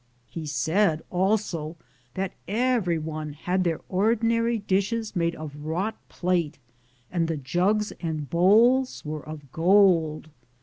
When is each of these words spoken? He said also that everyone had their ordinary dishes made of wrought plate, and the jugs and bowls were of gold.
He 0.27 0.47
said 0.47 1.03
also 1.11 1.75
that 2.15 2.31
everyone 2.47 3.33
had 3.33 3.63
their 3.63 3.81
ordinary 3.87 4.57
dishes 4.57 5.15
made 5.15 5.35
of 5.35 5.55
wrought 5.63 5.93
plate, 6.09 6.57
and 7.11 7.27
the 7.27 7.37
jugs 7.37 7.91
and 7.99 8.27
bowls 8.27 9.05
were 9.05 9.21
of 9.23 9.51
gold. 9.51 10.29